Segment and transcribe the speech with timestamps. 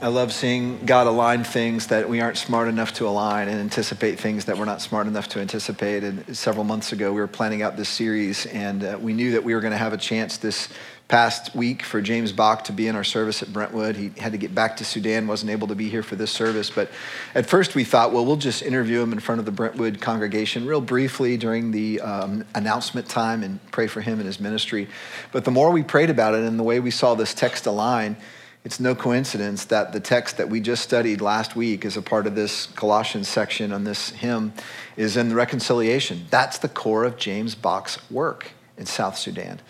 [0.00, 4.20] I love seeing God align things that we aren't smart enough to align and anticipate
[4.20, 6.04] things that we're not smart enough to anticipate.
[6.04, 9.42] And several months ago, we were planning out this series, and uh, we knew that
[9.42, 10.68] we were going to have a chance this
[11.08, 13.96] past week for James Bach to be in our service at Brentwood.
[13.96, 16.70] He had to get back to Sudan, wasn't able to be here for this service.
[16.70, 16.90] But
[17.34, 20.64] at first, we thought, well, we'll just interview him in front of the Brentwood congregation
[20.64, 24.86] real briefly during the um, announcement time and pray for him and his ministry.
[25.32, 28.16] But the more we prayed about it and the way we saw this text align,
[28.64, 32.26] it's no coincidence that the text that we just studied last week as a part
[32.26, 34.52] of this Colossians section on this hymn
[34.96, 36.26] is in the reconciliation.
[36.30, 39.60] That's the core of James Bach's work in South Sudan.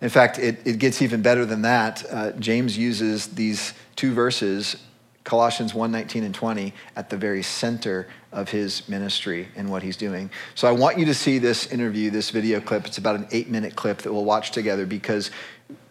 [0.00, 2.04] In fact, it, it gets even better than that.
[2.10, 4.76] Uh, James uses these two verses,
[5.24, 9.96] Colossians 1 19 and 20, at the very center of his ministry and what he's
[9.96, 10.30] doing.
[10.54, 12.86] So I want you to see this interview, this video clip.
[12.86, 15.30] It's about an eight minute clip that we'll watch together because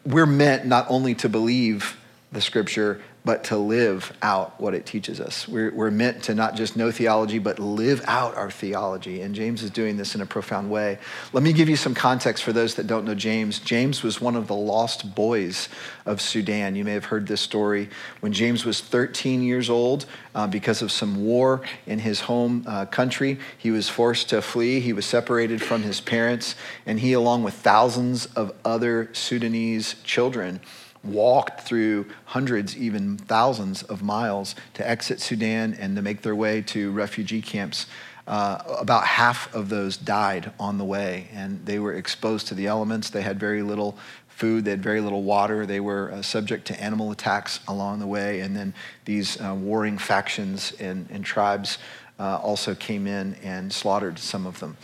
[0.05, 1.97] we're meant not only to believe
[2.31, 5.47] the scripture, but to live out what it teaches us.
[5.47, 9.21] We're, we're meant to not just know theology, but live out our theology.
[9.21, 10.99] And James is doing this in a profound way.
[11.33, 13.59] Let me give you some context for those that don't know James.
[13.59, 15.69] James was one of the lost boys
[16.05, 16.75] of Sudan.
[16.75, 17.89] You may have heard this story.
[18.19, 22.85] When James was 13 years old, uh, because of some war in his home uh,
[22.85, 24.79] country, he was forced to flee.
[24.81, 26.53] He was separated from his parents,
[26.85, 30.59] and he, along with thousands of other Sudanese children,
[31.05, 36.61] walked through hundreds, even thousands of miles to exit Sudan and to make their way
[36.61, 37.87] to refugee camps.
[38.27, 42.65] Uh, about half of those died on the way, and they were exposed to the
[42.65, 43.11] elements.
[43.11, 43.97] They had very little
[44.27, 45.65] food, they had very little water.
[45.65, 48.73] They were uh, subject to animal attacks along the way, and then
[49.05, 51.77] these uh, warring factions and, and tribes
[52.19, 54.75] uh, also came in and slaughtered some of them.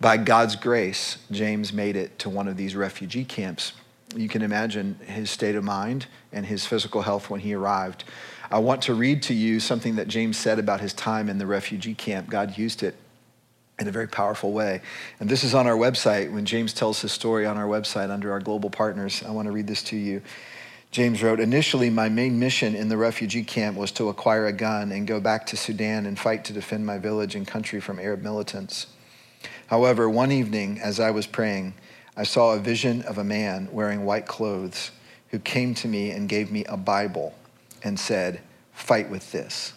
[0.00, 3.72] By God's grace, James made it to one of these refugee camps
[4.16, 8.04] you can imagine his state of mind and his physical health when he arrived.
[8.50, 11.46] I want to read to you something that James said about his time in the
[11.46, 12.28] refugee camp.
[12.28, 12.94] God used it
[13.78, 14.80] in a very powerful way.
[15.20, 16.32] And this is on our website.
[16.32, 19.52] When James tells his story on our website under our global partners, I want to
[19.52, 20.22] read this to you.
[20.90, 24.92] James wrote Initially, my main mission in the refugee camp was to acquire a gun
[24.92, 28.22] and go back to Sudan and fight to defend my village and country from Arab
[28.22, 28.86] militants.
[29.66, 31.74] However, one evening, as I was praying,
[32.16, 34.90] I saw a vision of a man wearing white clothes
[35.28, 37.34] who came to me and gave me a Bible
[37.82, 38.40] and said,
[38.72, 39.74] Fight with this.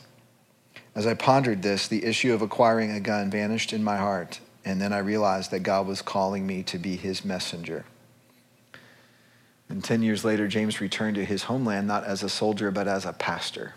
[0.95, 4.81] As I pondered this, the issue of acquiring a gun vanished in my heart, and
[4.81, 7.85] then I realized that God was calling me to be his messenger.
[9.69, 13.05] And 10 years later, James returned to his homeland not as a soldier, but as
[13.05, 13.75] a pastor.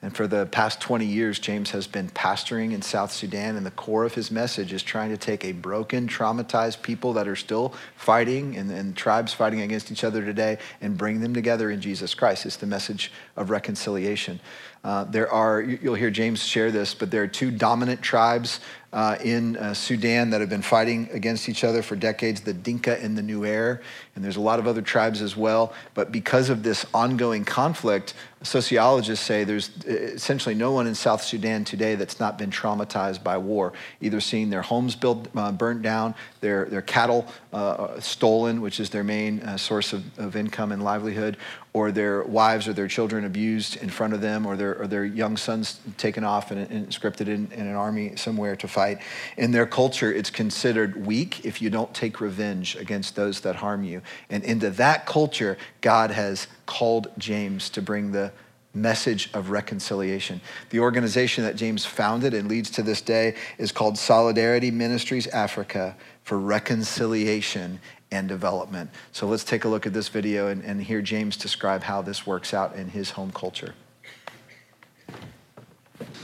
[0.00, 3.72] And for the past 20 years, James has been pastoring in South Sudan, and the
[3.72, 7.74] core of his message is trying to take a broken, traumatized people that are still
[7.96, 12.14] fighting and, and, tribes fighting against each other today and bring them together in Jesus
[12.14, 12.46] Christ.
[12.46, 14.38] It's the message of reconciliation.
[14.84, 19.16] Uh, there are, you'll hear James share this, but there are two dominant tribes uh,
[19.22, 23.18] in uh, Sudan that have been fighting against each other for decades the Dinka and
[23.18, 23.80] the Nuer.
[24.14, 25.74] And there's a lot of other tribes as well.
[25.92, 31.22] But because of this ongoing conflict, sociologists say there's uh, essentially no one in South
[31.22, 35.82] Sudan today that's not been traumatized by war, either seeing their homes built, uh, burnt
[35.82, 40.82] down, their, their cattle uh, stolen, which is their main source of, of income and
[40.82, 41.36] livelihood,
[41.78, 45.04] or their wives or their children abused in front of them, or their, or their
[45.04, 48.98] young sons taken off and, and scripted in, in, an army somewhere to fight.
[49.36, 53.84] In their culture, it's considered weak if you don't take revenge against those that harm
[53.84, 54.02] you.
[54.28, 58.32] And into that culture, God has called James to bring the
[58.74, 60.40] message of reconciliation.
[60.70, 65.96] The organization that James founded and leads to this day is called Solidarity Ministries Africa
[66.24, 67.80] for Reconciliation
[68.10, 68.90] and development.
[69.12, 72.26] So let's take a look at this video and, and hear James describe how this
[72.26, 73.74] works out in his home culture.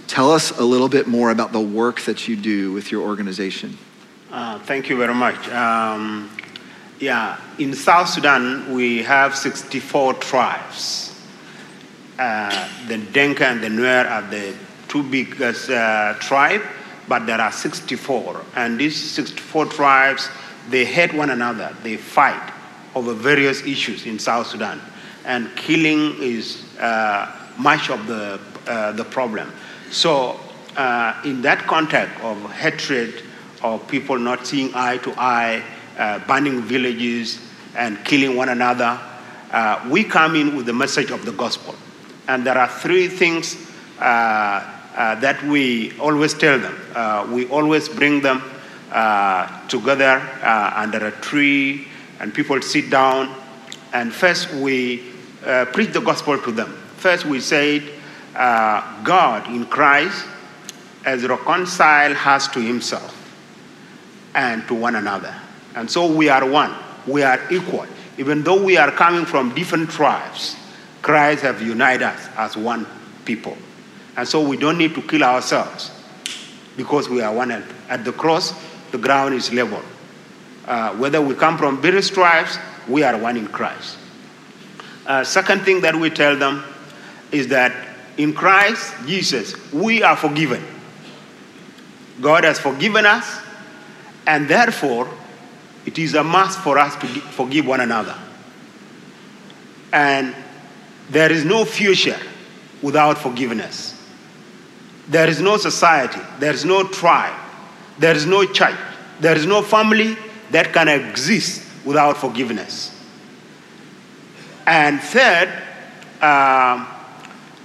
[0.06, 3.76] Tell us a little bit more about the work that you do with your organization.
[4.30, 5.48] Uh, thank you very much.
[5.48, 6.30] Um,
[7.00, 11.20] yeah, in South Sudan, we have 64 tribes.
[12.18, 14.54] Uh, the Dinka and the Nuer are the
[14.88, 16.64] two biggest uh, tribes,
[17.08, 18.40] but there are 64.
[18.54, 20.28] And these 64 tribes
[20.70, 22.52] they hate one another, they fight
[22.94, 24.80] over various issues in South Sudan.
[25.24, 29.52] And killing is uh, much of the, uh, the problem.
[29.90, 30.40] So,
[30.76, 33.22] uh, in that context of hatred,
[33.62, 35.62] of people not seeing eye to eye,
[35.98, 37.40] uh, burning villages,
[37.76, 38.98] and killing one another,
[39.52, 41.74] uh, we come in with the message of the gospel.
[42.28, 43.56] And there are three things
[43.98, 44.60] uh,
[44.96, 47.32] that we always tell them.
[47.32, 48.42] we always bring them
[49.68, 51.88] together uh, under a tree,
[52.20, 53.34] and people sit down.
[53.92, 55.02] And first, we
[55.44, 57.82] uh, preach the gospel to them first we said
[58.34, 60.24] uh, God in Christ
[61.04, 63.12] has reconciled us to himself
[64.34, 65.34] and to one another.
[65.74, 66.74] And so we are one,
[67.06, 67.84] we are equal.
[68.16, 70.56] Even though we are coming from different tribes,
[71.02, 72.86] Christ has united us as one
[73.26, 73.58] people.
[74.16, 75.90] And so we don't need to kill ourselves
[76.78, 77.50] because we are one.
[77.50, 78.54] At the cross,
[78.94, 79.82] the ground is level.
[80.68, 82.58] Uh, whether we come from various tribes,
[82.88, 83.98] we are one in Christ.
[85.04, 86.62] Uh, second thing that we tell them
[87.32, 87.74] is that
[88.18, 90.62] in Christ Jesus, we are forgiven.
[92.20, 93.40] God has forgiven us,
[94.28, 95.10] and therefore,
[95.84, 98.16] it is a must for us to forgive one another.
[99.92, 100.36] And
[101.10, 102.20] there is no future
[102.80, 104.00] without forgiveness.
[105.08, 107.43] There is no society, there is no tribe,
[107.98, 108.78] there is no church,
[109.20, 110.16] there is no family
[110.50, 112.90] that can exist without forgiveness.
[114.66, 115.52] And third,
[116.20, 116.86] uh,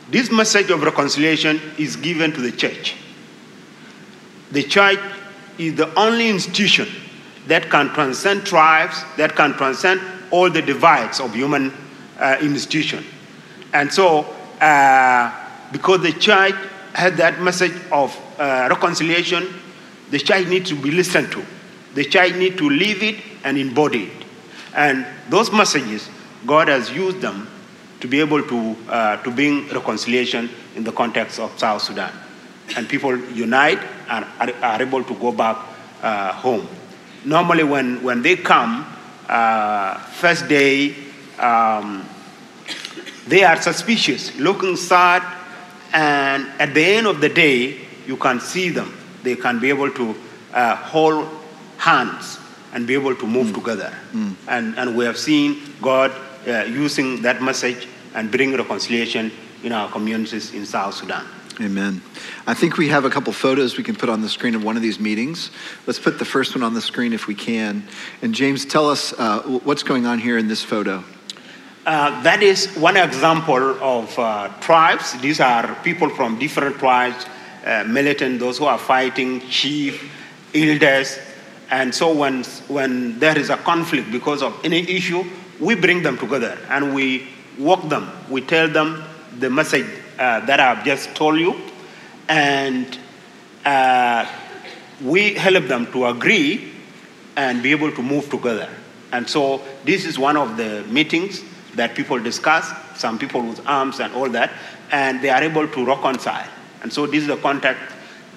[0.10, 2.96] this message of reconciliation is given to the church.
[4.52, 5.00] The church
[5.58, 6.88] is the only institution
[7.48, 11.74] that can transcend tribes, that can transcend all the divides of human
[12.20, 13.04] uh, institution.
[13.74, 14.22] And so,
[14.60, 15.32] uh,
[15.72, 16.56] because the church
[16.94, 19.48] had that message of uh, reconciliation,
[20.10, 21.46] the church needs to be listened to.
[21.96, 24.26] The church needs to live it and embody it.
[24.76, 26.10] And those messages,
[26.46, 27.48] God has used them
[28.00, 32.14] to be able to, uh, to bring reconciliation in the context of South Sudan.
[32.76, 33.80] And people unite
[34.10, 35.58] and are, are able to go back
[36.02, 36.68] uh, home.
[37.26, 38.86] Normally, when, when they come,
[39.28, 40.96] uh, first day,
[41.38, 42.08] um,
[43.28, 45.24] they are suspicious, looking sad,
[45.94, 47.78] and at the end of the day,
[48.08, 48.96] you can see them.
[49.24, 50.16] They can be able to
[50.54, 51.28] uh, hold
[51.78, 52.40] hands
[52.74, 53.56] and be able to move mm.
[53.56, 53.94] together.
[54.14, 54.36] Mm.
[54.48, 56.12] And, and we have seen God
[56.48, 59.32] uh, using that message and bring reconciliation
[59.64, 61.26] in our communities in South Sudan.
[61.62, 62.02] Amen.
[62.48, 64.78] I think we have a couple photos we can put on the screen of one
[64.78, 65.52] of these meetings.
[65.86, 67.86] Let's put the first one on the screen if we can.
[68.22, 71.04] And James, tell us uh, what's going on here in this photo.
[71.86, 75.20] Uh, that is one example of uh, tribes.
[75.20, 77.26] These are people from different tribes,
[77.70, 80.12] uh, militant, those who are fighting, chief,
[80.56, 81.20] elders.
[81.70, 85.24] And so when, when there is a conflict because of any issue,
[85.60, 87.28] we bring them together and we
[87.60, 88.10] walk them.
[88.30, 89.04] We tell them
[89.38, 89.86] the message
[90.18, 91.56] uh, that I've just told you,
[92.28, 92.98] and
[93.66, 94.26] uh,
[95.04, 96.74] we help them to agree
[97.38, 98.70] and be able to move together.
[99.12, 101.44] And so this is one of the meetings
[101.76, 104.52] that people discuss, some people with arms and all that,
[104.92, 106.48] and they are able to reconcile.
[106.82, 107.80] And so this is the contact.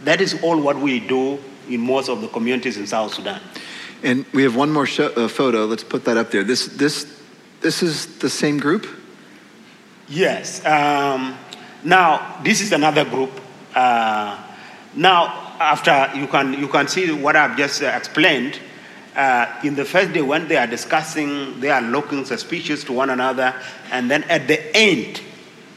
[0.05, 3.41] That is all what we do in most of the communities in South Sudan.
[4.03, 5.65] And we have one more show, uh, photo.
[5.67, 6.43] Let's put that up there.
[6.43, 7.21] This, this,
[7.61, 8.87] this is the same group?
[10.09, 10.65] Yes.
[10.67, 11.39] Um,
[11.85, 13.31] now, this is another group.
[13.75, 14.43] Uh,
[14.95, 18.59] now, after you can, you can see what I've just uh, explained,
[19.15, 23.11] uh, in the first day when they are discussing, they are looking suspicious to one
[23.11, 23.55] another,
[23.91, 25.21] and then at the end,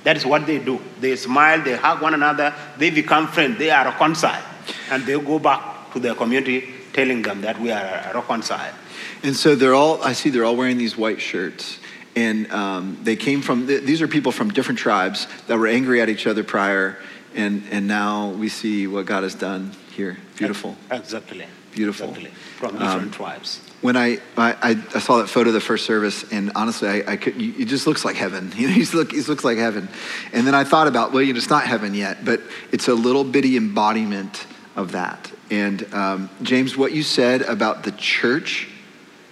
[0.06, 0.80] that is what they do.
[1.00, 4.46] They smile, they hug one another, they become friends, they are reconciled,
[4.92, 8.76] and they go back to their community telling them that we are reconciled.
[9.24, 11.80] And so they're all, I see they're all wearing these white shirts.
[12.16, 16.08] And um, they came from these are people from different tribes that were angry at
[16.08, 16.98] each other prior.
[17.34, 20.18] And and now we see what god has done here.
[20.38, 20.78] Beautiful.
[20.90, 21.46] Exactly
[21.76, 25.86] beautiful from different um, tribes when I, I, I saw that photo of the first
[25.86, 28.52] service, and honestly, I, I could, it just looks like heaven.
[28.56, 29.88] You know, he look, he looks like heaven.
[30.34, 32.42] And then I thought about, well, you know, it's not heaven yet, but
[32.72, 35.32] it's a little bitty embodiment of that.
[35.52, 38.70] And um, James, what you said about the church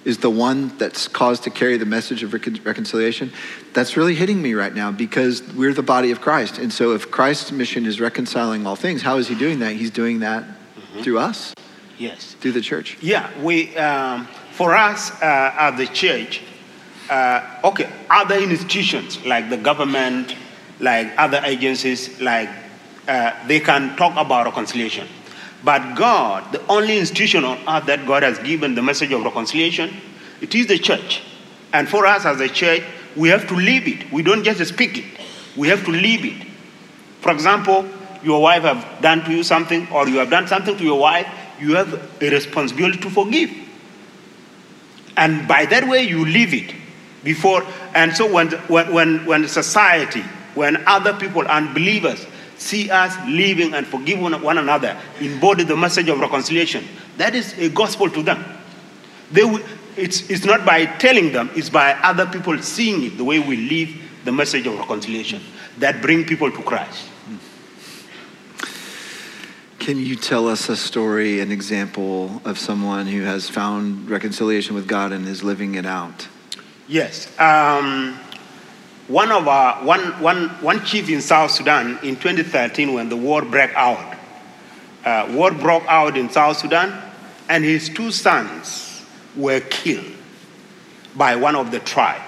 [0.05, 3.31] is the one that's caused to carry the message of reconciliation,
[3.73, 6.59] that's really hitting me right now because we're the body of Christ.
[6.59, 9.73] And so if Christ's mission is reconciling all things, how is he doing that?
[9.73, 11.01] He's doing that mm-hmm.
[11.01, 11.55] through us.
[11.97, 12.35] Yes.
[12.39, 12.97] Through the church.
[13.01, 16.41] Yeah, we, um, for us uh, at the church,
[17.09, 20.35] uh, okay, other institutions like the government,
[20.79, 22.49] like other agencies, like
[23.07, 25.07] uh, they can talk about reconciliation.
[25.63, 29.95] But God, the only institution on earth that God has given the message of reconciliation,
[30.41, 31.23] it is the church.
[31.71, 32.83] And for us as a church,
[33.15, 34.11] we have to live it.
[34.11, 35.05] We don't just speak it.
[35.55, 36.47] We have to live it.
[37.21, 37.87] For example,
[38.23, 41.27] your wife have done to you something, or you have done something to your wife,
[41.63, 43.51] you have a responsibility to forgive.
[45.15, 46.73] And by that way, you leave it
[47.23, 47.63] before.
[47.93, 50.21] And so when, when, when society,
[50.55, 52.25] when other people, unbelievers,
[52.57, 56.85] see us living and forgive one another, embody the message of reconciliation.
[57.17, 58.43] That is a gospel to them.
[59.31, 59.41] They
[59.95, 63.57] it's, it's not by telling them, it's by other people seeing it, the way we
[63.57, 65.41] live the message of reconciliation.
[65.79, 67.09] that bring people to Christ.
[69.83, 74.87] Can you tell us a story, an example of someone who has found reconciliation with
[74.87, 76.29] God and is living it out?
[76.87, 77.27] Yes.
[77.37, 78.17] Um,
[79.09, 83.41] one of our one, one, one chief in South Sudan in 2013 when the war
[83.41, 84.17] broke out.
[85.03, 86.97] Uh, war broke out in South Sudan,
[87.49, 90.13] and his two sons were killed
[91.13, 92.21] by one of the tribe.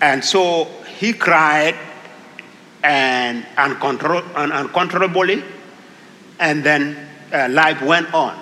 [0.00, 0.66] And so
[1.00, 1.74] he cried
[2.84, 5.42] and uncontrol, un- uncontrollably,
[6.42, 6.96] and then
[7.32, 8.36] uh, life went on.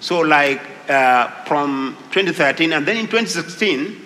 [0.00, 4.00] So, like uh, from 2013, and then in 2016,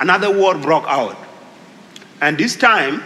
[0.00, 1.16] another war broke out.
[2.22, 3.04] And this time,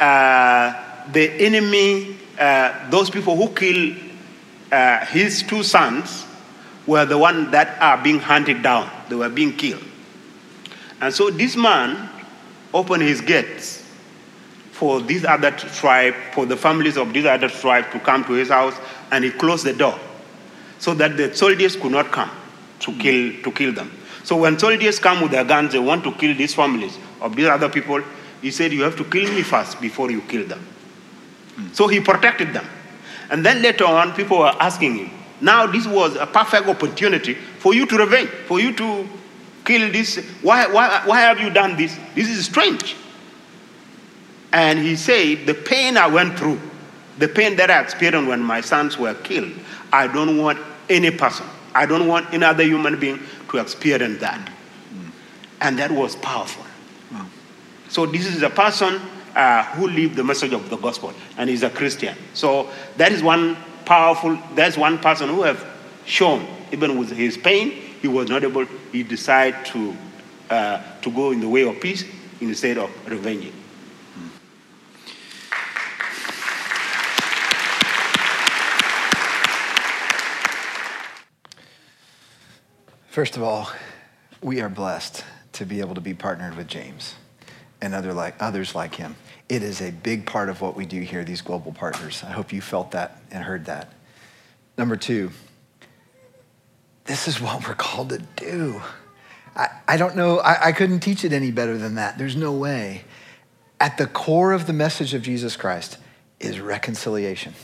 [0.00, 0.72] uh,
[1.12, 3.96] the enemy, uh, those people who killed
[4.72, 6.24] uh, his two sons,
[6.86, 8.90] were the ones that are being hunted down.
[9.10, 9.84] They were being killed.
[11.00, 12.08] And so this man
[12.72, 13.85] opened his gates
[14.76, 18.50] for these other tribe, for the families of these other tribe to come to his
[18.50, 18.74] house,
[19.10, 19.98] and he closed the door
[20.78, 22.30] so that the soldiers could not come
[22.80, 23.00] to hmm.
[23.00, 23.90] kill, to kill them.
[24.22, 27.46] So when soldiers come with their guns, they want to kill these families of these
[27.46, 28.02] other people,
[28.42, 30.60] he said, You have to kill me first before you kill them.
[31.54, 31.72] Hmm.
[31.72, 32.66] So he protected them.
[33.30, 37.72] And then later on, people were asking him, Now this was a perfect opportunity for
[37.72, 39.08] you to revenge, for you to
[39.64, 40.18] kill this.
[40.42, 41.98] Why, why, why have you done this?
[42.14, 42.94] This is strange.
[44.52, 46.60] And he said, The pain I went through,
[47.18, 49.52] the pain that I experienced when my sons were killed,
[49.92, 54.52] I don't want any person, I don't want any other human being to experience that.
[55.60, 56.64] And that was powerful.
[57.88, 59.00] So, this is a person
[59.34, 62.16] uh, who lived the message of the gospel, and he's a Christian.
[62.34, 65.64] So, that is one powerful, that's one person who have
[66.04, 69.96] shown, even with his pain, he was not able, he decided to,
[70.50, 72.04] uh, to go in the way of peace
[72.40, 73.52] instead of revenging.
[83.16, 83.70] First of all,
[84.42, 87.14] we are blessed to be able to be partnered with James
[87.80, 89.16] and other like, others like him.
[89.48, 92.22] It is a big part of what we do here, these global partners.
[92.22, 93.90] I hope you felt that and heard that.
[94.76, 95.30] Number two,
[97.06, 98.82] this is what we're called to do.
[99.56, 102.18] I, I don't know, I, I couldn't teach it any better than that.
[102.18, 103.04] There's no way.
[103.80, 105.96] At the core of the message of Jesus Christ
[106.38, 107.54] is reconciliation.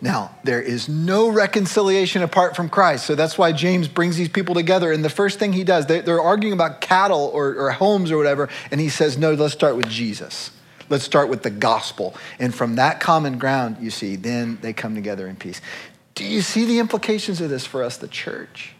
[0.00, 3.06] Now, there is no reconciliation apart from Christ.
[3.06, 4.92] So that's why James brings these people together.
[4.92, 8.16] And the first thing he does, they, are arguing about cattle or, or homes or
[8.16, 8.48] whatever.
[8.70, 10.50] And he says, no, let's start with Jesus.
[10.88, 12.14] Let's start with the gospel.
[12.38, 15.60] And from that common ground, you see, then they come together in peace.
[16.14, 18.74] Do you see the implications of this for us, the church?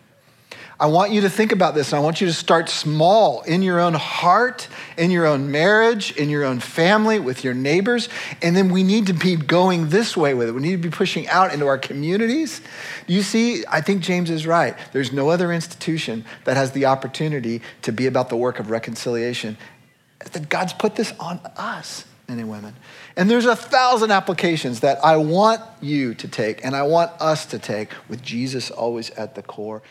[0.81, 1.93] I want you to think about this.
[1.93, 6.31] I want you to start small in your own heart, in your own marriage, in
[6.31, 8.09] your own family, with your neighbors.
[8.41, 10.53] And then we need to be going this way with it.
[10.53, 12.63] We need to be pushing out into our communities.
[13.07, 14.75] You see, I think James is right.
[14.95, 19.59] There's no other institution that has the opportunity to be about the work of reconciliation.
[20.33, 22.77] That God's put this on us men and women.
[23.17, 27.45] And there's a thousand applications that I want you to take and I want us
[27.47, 29.83] to take with Jesus always at the core.